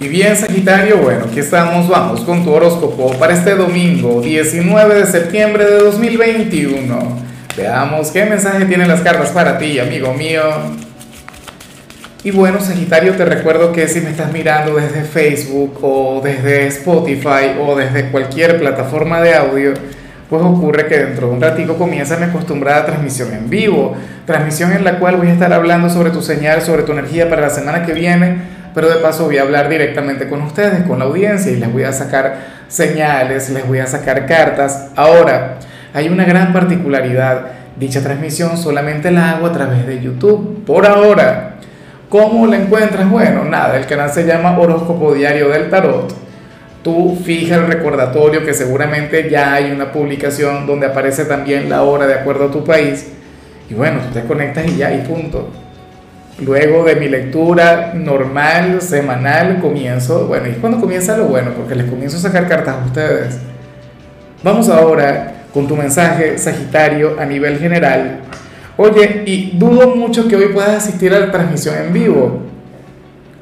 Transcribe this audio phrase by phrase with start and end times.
[0.00, 5.06] Y bien, Sagitario, bueno, aquí estamos, vamos con tu horóscopo para este domingo, 19 de
[5.06, 7.18] septiembre de 2021.
[7.56, 10.42] Veamos qué mensaje tienen las cartas para ti, amigo mío.
[12.22, 17.56] Y bueno, Sagitario, te recuerdo que si me estás mirando desde Facebook o desde Spotify
[17.60, 19.74] o desde cualquier plataforma de audio,
[20.30, 23.96] pues ocurre que dentro de un ratico comienza mi acostumbrada transmisión en vivo,
[24.26, 27.42] transmisión en la cual voy a estar hablando sobre tu señal, sobre tu energía para
[27.42, 31.06] la semana que viene pero de paso voy a hablar directamente con ustedes, con la
[31.06, 34.88] audiencia, y les voy a sacar señales, les voy a sacar cartas.
[34.96, 35.58] Ahora,
[35.94, 37.46] hay una gran particularidad,
[37.76, 41.56] dicha transmisión solamente la hago a través de YouTube, por ahora.
[42.08, 43.10] ¿Cómo la encuentras?
[43.10, 46.14] Bueno, nada, el canal se llama Horóscopo Diario del Tarot.
[46.82, 52.06] Tú fija el recordatorio que seguramente ya hay una publicación donde aparece también la hora
[52.06, 53.12] de acuerdo a tu país.
[53.68, 55.50] Y bueno, tú te conectas y ya, y punto.
[56.40, 61.74] Luego de mi lectura normal, semanal, comienzo, bueno, y es cuando comienza lo bueno, porque
[61.74, 63.38] les comienzo a sacar cartas a ustedes.
[64.44, 68.20] Vamos ahora con tu mensaje, Sagitario, a nivel general.
[68.76, 72.42] Oye, y dudo mucho que hoy puedas asistir a la transmisión en vivo,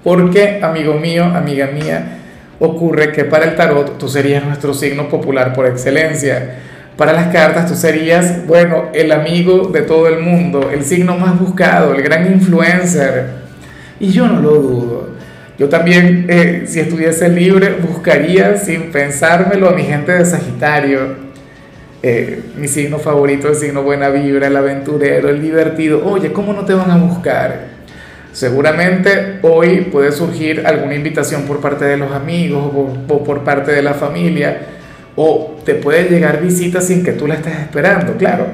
[0.03, 2.21] porque, amigo mío, amiga mía,
[2.59, 6.61] ocurre que para el tarot tú serías nuestro signo popular por excelencia
[6.97, 11.39] para las cartas tú serías, bueno, el amigo de todo el mundo, el signo más
[11.39, 13.27] buscado, el gran influencer.
[14.01, 15.09] Y yo no lo dudo.
[15.59, 21.27] Yo también, eh, si estuviese libre, buscaría sin pensármelo a mi gente de Sagitario.
[22.03, 26.03] Eh, mi signo favorito, el signo buena vibra, el aventurero, el divertido.
[26.05, 27.77] Oye, ¿cómo no te van a buscar?
[28.33, 32.71] Seguramente hoy puede surgir alguna invitación por parte de los amigos
[33.09, 34.76] o por parte de la familia
[35.17, 38.47] o te puede llegar visita sin que tú la estés esperando, claro.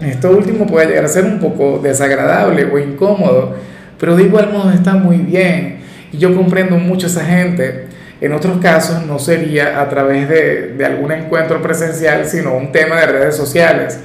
[0.00, 3.54] Esto último puede llegar a ser un poco desagradable o incómodo,
[4.00, 5.80] pero de igual modo está muy bien.
[6.12, 7.86] Y yo comprendo mucho a esa gente.
[8.20, 12.96] En otros casos no sería a través de, de algún encuentro presencial, sino un tema
[12.96, 14.00] de redes sociales.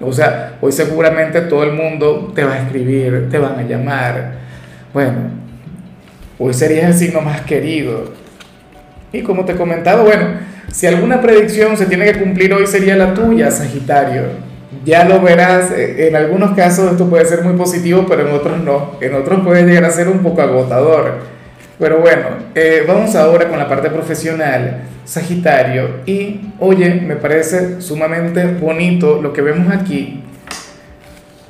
[0.00, 4.32] O sea, hoy seguramente todo el mundo te va a escribir, te van a llamar.
[4.92, 5.30] Bueno,
[6.38, 8.12] hoy serías el signo más querido.
[9.12, 10.26] Y como te he comentado, bueno,
[10.72, 14.22] si alguna predicción se tiene que cumplir hoy sería la tuya, Sagitario.
[14.84, 18.62] Ya lo verás, eh, en algunos casos esto puede ser muy positivo, pero en otros
[18.62, 18.92] no.
[19.00, 21.14] En otros puede llegar a ser un poco agotador.
[21.78, 26.00] Pero bueno, eh, vamos ahora con la parte profesional, Sagitario.
[26.06, 30.22] Y oye, me parece sumamente bonito lo que vemos aquí.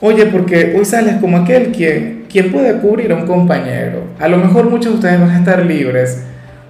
[0.01, 4.05] Oye, porque hoy sales como aquel quien, quien puede cubrir a un compañero.
[4.19, 6.23] A lo mejor muchos de ustedes van a estar libres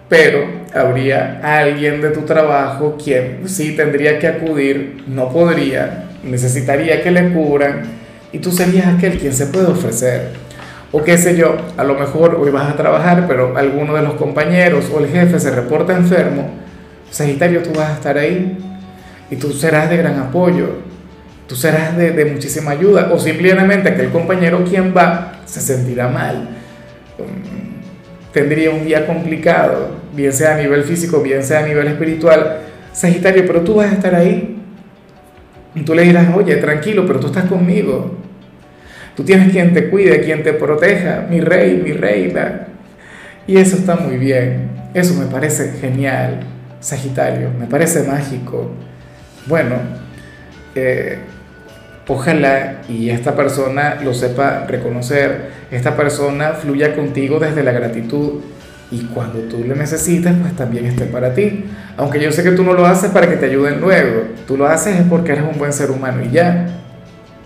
[0.08, 0.46] pero
[0.76, 7.32] habría alguien de tu trabajo quien sí tendría que acudir, no podría, necesitaría que le
[7.32, 7.82] cubran
[8.32, 10.30] y tú serías aquel quien se puede ofrecer.
[10.92, 14.14] O qué sé yo, a lo mejor hoy vas a trabajar, pero alguno de los
[14.14, 16.50] compañeros o el jefe se reporta enfermo,
[17.10, 18.58] Sagitario, tú vas a estar ahí
[19.30, 20.76] y tú serás de gran apoyo,
[21.46, 26.48] tú serás de, muchísima ayuda, o simplemente aquel compañero quien va se sentirá mal
[28.36, 32.60] tendría un día complicado, bien sea a nivel físico, bien sea a nivel espiritual.
[32.92, 34.56] Sagitario, pero tú vas a estar ahí.
[35.74, 38.16] Y tú le dirás, oye, tranquilo, pero tú estás conmigo.
[39.14, 42.68] Tú tienes quien te cuide, quien te proteja, mi rey, mi reina.
[43.46, 44.70] Y eso está muy bien.
[44.94, 46.40] Eso me parece genial,
[46.80, 47.50] Sagitario.
[47.58, 48.70] Me parece mágico.
[49.46, 49.76] Bueno,
[50.74, 51.18] eh,
[52.08, 58.42] Ojalá y esta persona lo sepa reconocer, esta persona fluya contigo desde la gratitud
[58.90, 61.64] y cuando tú le necesites, pues también esté para ti.
[61.96, 64.66] Aunque yo sé que tú no lo haces para que te ayuden luego, tú lo
[64.66, 66.66] haces es porque eres un buen ser humano y ya.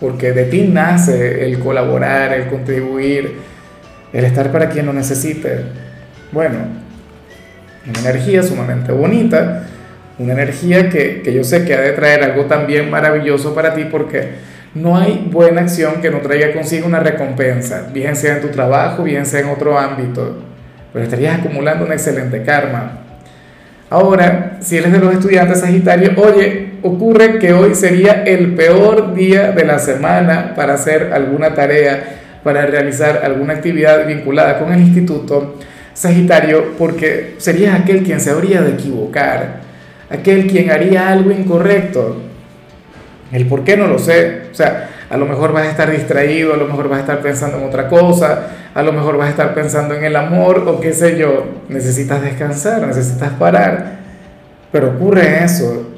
[0.00, 3.36] Porque de ti nace el colaborar, el contribuir,
[4.12, 5.64] el estar para quien lo necesite.
[6.32, 6.58] Bueno,
[7.88, 9.64] una energía sumamente bonita,
[10.18, 13.86] una energía que, que yo sé que ha de traer algo también maravilloso para ti
[13.90, 18.48] porque no hay buena acción que no traiga consigo una recompensa, bien sea en tu
[18.48, 20.49] trabajo, bien sea en otro ámbito,
[20.92, 23.00] pero estarías acumulando un excelente karma.
[23.90, 29.50] Ahora, si eres de los estudiantes Sagitario, oye, ocurre que hoy sería el peor día
[29.50, 32.04] de la semana para hacer alguna tarea,
[32.44, 35.56] para realizar alguna actividad vinculada con el instituto
[35.92, 39.60] Sagitario, porque serías aquel quien se habría de equivocar,
[40.08, 42.22] aquel quien haría algo incorrecto,
[43.32, 44.42] el por qué no lo sé.
[44.50, 47.20] O sea, a lo mejor vas a estar distraído, a lo mejor vas a estar
[47.20, 50.80] pensando en otra cosa, a lo mejor vas a estar pensando en el amor o
[50.80, 51.46] qué sé yo.
[51.68, 53.98] Necesitas descansar, necesitas parar.
[54.70, 55.88] Pero ocurre eso.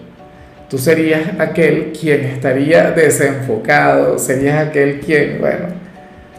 [0.70, 5.66] Tú serías aquel quien estaría desenfocado, serías aquel quien, bueno,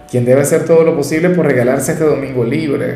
[0.09, 2.95] quien debe hacer todo lo posible por regalarse este domingo libre.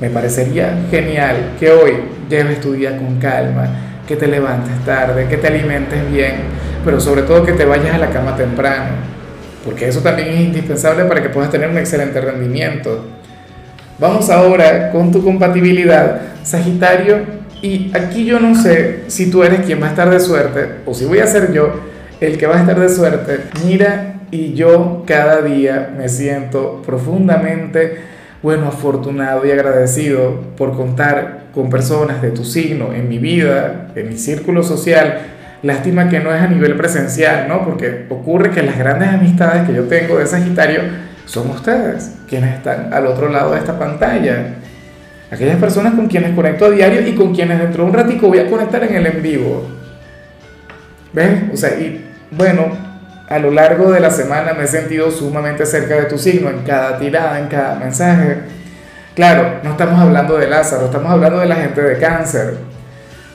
[0.00, 1.94] me parecería genial que hoy
[2.30, 3.68] lleves tu día con calma,
[4.06, 6.34] que te levantes tarde, que te alimentes bien,
[6.88, 8.92] pero sobre todo que te vayas a la cama temprano,
[9.62, 13.04] porque eso también es indispensable para que puedas tener un excelente rendimiento.
[13.98, 17.18] Vamos ahora con tu compatibilidad, Sagitario,
[17.60, 20.94] y aquí yo no sé si tú eres quien va a estar de suerte o
[20.94, 21.74] si voy a ser yo
[22.22, 23.40] el que va a estar de suerte.
[23.66, 27.98] Mira, y yo cada día me siento profundamente
[28.42, 34.08] bueno, afortunado y agradecido por contar con personas de tu signo en mi vida, en
[34.08, 35.36] mi círculo social.
[35.62, 37.64] Lástima que no es a nivel presencial, ¿no?
[37.64, 40.82] Porque ocurre que las grandes amistades que yo tengo de Sagitario
[41.24, 44.54] son ustedes, quienes están al otro lado de esta pantalla.
[45.30, 48.38] Aquellas personas con quienes conecto a diario y con quienes dentro de un ratico voy
[48.38, 49.68] a conectar en el en vivo.
[51.12, 51.42] ¿Ves?
[51.52, 52.68] O sea, y bueno,
[53.28, 56.62] a lo largo de la semana me he sentido sumamente cerca de tu signo, en
[56.62, 58.38] cada tirada, en cada mensaje.
[59.14, 62.54] Claro, no estamos hablando de Lázaro, estamos hablando de la gente de cáncer.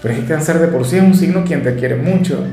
[0.03, 2.45] Pero es que cáncer de por sí es un signo quien te quiere mucho.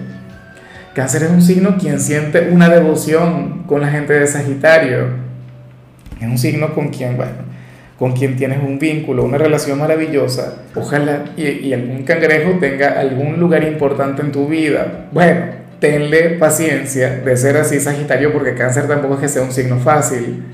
[0.95, 5.09] Cáncer es un signo quien siente una devoción con la gente de Sagitario.
[6.21, 7.33] Es un signo con quien, bueno,
[7.99, 10.63] con quien tienes un vínculo, una relación maravillosa.
[10.77, 15.09] Ojalá y, y algún cangrejo tenga algún lugar importante en tu vida.
[15.13, 19.79] Bueno, tenle paciencia de ser así Sagitario porque cáncer tampoco es que sea un signo
[19.79, 20.45] fácil.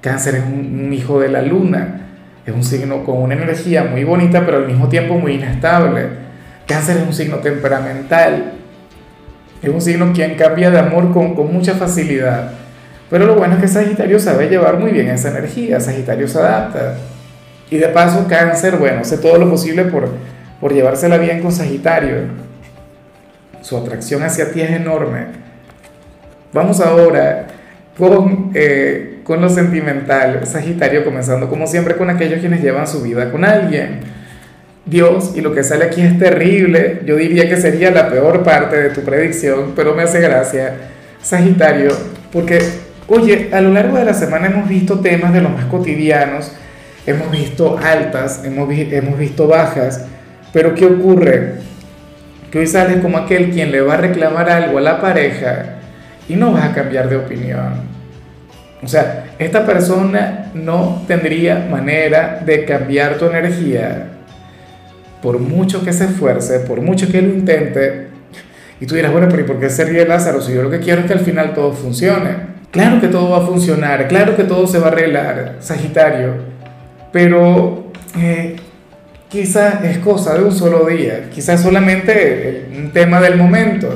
[0.00, 2.06] Cáncer es un, hijo de la luna,
[2.46, 6.27] es un signo con una energía muy bonita pero al mismo tiempo muy inestable.
[6.68, 8.52] Cáncer es un signo temperamental,
[9.60, 12.52] es un signo quien cambia de amor con, con mucha facilidad.
[13.10, 16.94] Pero lo bueno es que Sagitario sabe llevar muy bien esa energía, Sagitario se adapta.
[17.70, 20.10] Y de paso Cáncer, bueno, hace todo lo posible por,
[20.60, 22.48] por llevársela bien con Sagitario
[23.68, 25.26] su atracción hacia ti es enorme.
[26.52, 27.46] Vamos ahora
[27.98, 33.30] con, eh, con lo sentimental, Sagitario, comenzando como siempre con aquellos quienes llevan su vida
[33.30, 34.00] con alguien.
[34.88, 38.76] Dios, y lo que sale aquí es terrible, yo diría que sería la peor parte
[38.80, 40.74] de tu predicción, pero me hace gracia,
[41.22, 41.90] Sagitario,
[42.32, 42.60] porque,
[43.08, 46.52] oye, a lo largo de la semana hemos visto temas de los más cotidianos,
[47.06, 50.04] hemos visto altas, hemos, hemos visto bajas,
[50.52, 51.68] pero ¿qué ocurre?
[52.50, 55.76] que hoy sales como aquel quien le va a reclamar algo a la pareja
[56.28, 57.88] y no vas a cambiar de opinión.
[58.82, 64.17] O sea, esta persona no tendría manera de cambiar tu energía
[65.22, 68.08] por mucho que se esfuerce, por mucho que lo intente.
[68.80, 70.40] Y tú dirás, bueno, pero ¿y por qué sería Lázaro?
[70.40, 72.58] Si yo lo que quiero es que al final todo funcione.
[72.70, 76.34] Claro que todo va a funcionar, claro que todo se va a arreglar, Sagitario.
[77.12, 78.56] Pero eh,
[79.28, 83.88] quizás es cosa de un solo día, quizás solamente un tema del momento,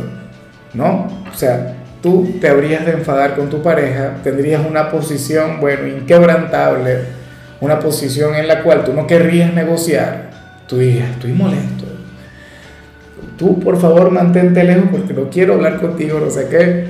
[0.73, 1.07] ¿no?
[1.31, 7.01] O sea, tú te habrías de enfadar con tu pareja, tendrías una posición, bueno, inquebrantable,
[7.61, 10.31] una posición en la cual tú no querrías negociar,
[10.71, 11.85] dirías, estoy molesto,
[13.37, 16.85] tú por favor mantente lejos porque no quiero hablar contigo, no sé qué,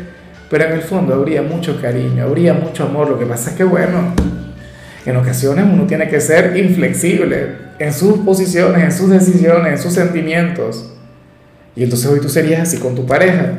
[0.50, 3.64] pero en el fondo habría mucho cariño, habría mucho amor, lo que pasa es que,
[3.64, 4.12] bueno,
[5.06, 9.94] en ocasiones uno tiene que ser inflexible en sus posiciones, en sus decisiones, en sus
[9.94, 10.92] sentimientos.
[11.74, 13.52] Y entonces hoy tú serías así con tu pareja.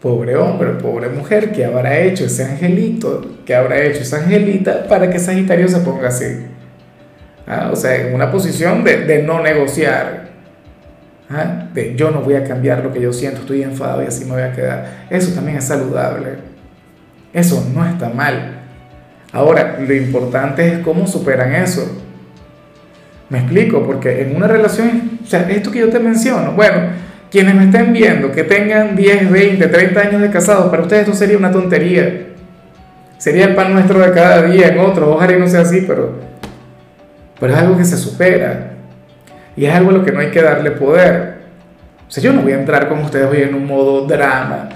[0.00, 3.38] Pobre hombre, pobre mujer, ¿qué habrá hecho ese angelito?
[3.44, 6.26] ¿Qué habrá hecho esa angelita para que Sagitario se ponga así?
[7.48, 10.28] Ah, o sea, en una posición de, de no negociar.
[11.30, 14.24] Ah, de yo no voy a cambiar lo que yo siento, estoy enfadado y así
[14.26, 15.06] me voy a quedar.
[15.08, 16.36] Eso también es saludable.
[17.32, 18.58] Eso no está mal.
[19.32, 22.02] Ahora, lo importante es cómo superan eso.
[23.30, 26.90] Me explico, porque en una relación, o sea, esto que yo te menciono, bueno,
[27.30, 31.14] quienes me estén viendo, que tengan 10, 20, 30 años de casados, para ustedes esto
[31.14, 32.26] sería una tontería.
[33.18, 36.27] Sería el pan nuestro de cada día en otro, ojalá y no sea así, pero,
[37.40, 38.72] pero es algo que se supera.
[39.56, 41.38] Y es algo a lo que no hay que darle poder.
[42.06, 44.68] O sea, yo no voy a entrar con ustedes hoy en un modo drama,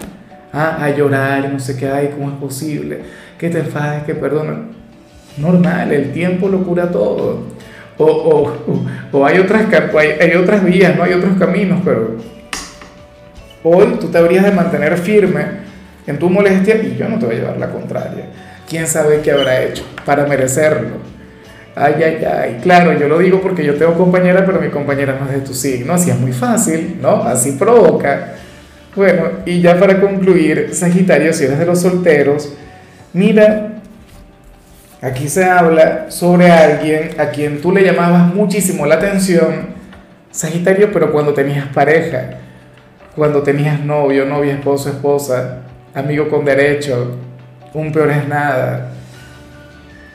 [0.52, 0.78] ¿ah?
[0.80, 3.00] a llorar, no sé qué hay, cómo es posible
[3.42, 4.68] que te enfades, que perdona.
[5.36, 7.42] Normal, el tiempo lo cura todo.
[7.98, 9.66] O, o, o hay, otras,
[9.98, 12.18] hay, hay otras vías, no hay otros caminos, pero
[13.64, 15.44] hoy tú te habrías de mantener firme
[16.06, 18.26] en tu molestia y yo no te voy a llevar la contraria.
[18.68, 21.11] ¿Quién sabe qué habrá hecho para merecerlo?
[21.74, 22.58] Ay, ay, ay.
[22.62, 25.54] Claro, yo lo digo porque yo tengo compañera, pero mi compañera no es de tu
[25.54, 25.94] signo.
[25.94, 27.22] Así es muy fácil, ¿no?
[27.22, 28.34] Así provoca.
[28.94, 32.52] Bueno, y ya para concluir, Sagitario, si eres de los solteros,
[33.14, 33.72] Mira,
[35.02, 39.66] aquí se habla sobre alguien a quien tú le llamabas muchísimo la atención,
[40.30, 42.38] Sagitario, pero cuando tenías pareja,
[43.14, 45.58] cuando tenías novio, novia, esposo, esposa,
[45.92, 47.18] amigo con derecho,
[47.74, 48.92] un peor es nada.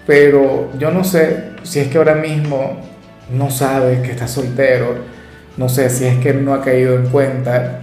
[0.08, 2.78] Pero yo no sé, si es que ahora mismo
[3.32, 4.96] no sabes que estás soltero,
[5.58, 7.82] no sé si es que no ha caído en cuenta,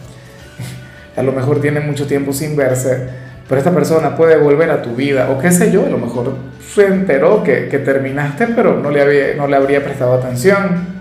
[1.17, 3.09] a lo mejor tiene mucho tiempo sin verse,
[3.47, 6.35] pero esta persona puede volver a tu vida, o qué sé yo, a lo mejor
[6.75, 10.95] se enteró que, que terminaste, pero no le, había, no le habría prestado atención.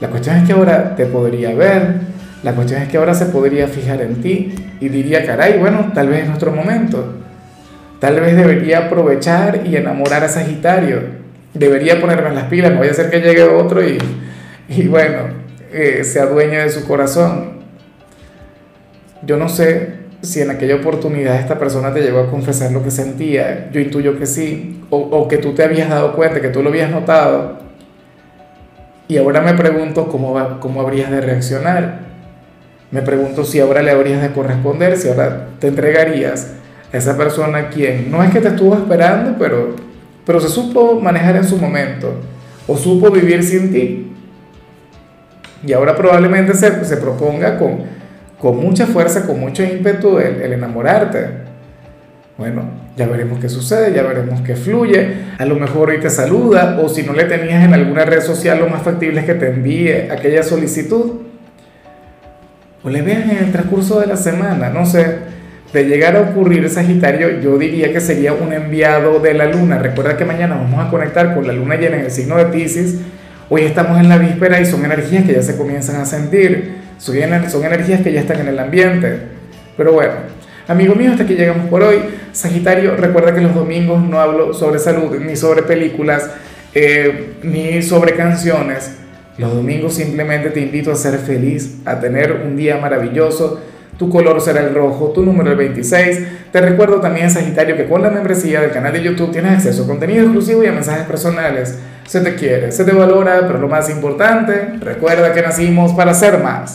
[0.00, 1.94] La cuestión es que ahora te podría ver,
[2.42, 6.08] la cuestión es que ahora se podría fijar en ti y diría, caray, bueno, tal
[6.08, 7.20] vez es nuestro momento.
[8.00, 11.20] Tal vez debería aprovechar y enamorar a Sagitario.
[11.52, 13.98] Debería ponerme las pilas, no vaya a ser que llegue otro y,
[14.68, 15.34] y bueno,
[15.70, 17.60] eh, se de su corazón.
[19.22, 22.90] Yo no sé si en aquella oportunidad esta persona te llegó a confesar lo que
[22.90, 23.68] sentía.
[23.70, 24.82] Yo intuyo que sí.
[24.88, 27.58] O, que tú te habías dado cuenta, que tú lo habías notado.
[29.08, 32.00] Y ahora me pregunto cómo, cómo habrías de reaccionar.
[32.90, 36.54] Me pregunto si ahora le habrías de corresponder, si ahora te entregarías
[36.92, 39.76] esa persona quien no es que te estuvo esperando, pero,
[40.26, 42.14] pero se supo manejar en su momento
[42.66, 44.12] o supo vivir sin ti.
[45.66, 47.80] Y ahora probablemente se, se proponga con,
[48.38, 51.50] con mucha fuerza, con mucho ímpetu el, el enamorarte.
[52.38, 52.62] Bueno,
[52.96, 55.14] ya veremos qué sucede, ya veremos qué fluye.
[55.38, 58.58] A lo mejor hoy te saluda o si no le tenías en alguna red social,
[58.58, 61.20] lo más factible es que te envíe aquella solicitud
[62.82, 65.39] o le veas en el transcurso de la semana, no sé.
[65.72, 69.78] De llegar a ocurrir Sagitario, yo diría que sería un enviado de la luna.
[69.78, 72.96] Recuerda que mañana vamos a conectar con la luna llena en el signo de Pisces.
[73.48, 76.78] Hoy estamos en la víspera y son energías que ya se comienzan a sentir.
[76.98, 79.20] Son, energías que ya están en el ambiente.
[79.76, 80.14] Pero bueno,
[80.66, 82.00] amigo mío, hasta aquí llegamos por hoy.
[82.32, 86.30] Sagitario, recuerda que los domingos no hablo sobre salud, ni sobre películas,
[86.74, 88.96] eh, ni sobre canciones.
[89.38, 93.60] Los domingos simplemente te invito a ser feliz, a tener un día maravilloso
[94.00, 96.50] tu color será el rojo, tu número el 26.
[96.50, 99.86] Te recuerdo también, Sagitario, que con la membresía del canal de YouTube tienes acceso a
[99.86, 101.78] contenido exclusivo y a mensajes personales.
[102.06, 106.38] Se te quiere, se te valora, pero lo más importante, recuerda que nacimos para ser
[106.38, 106.68] más.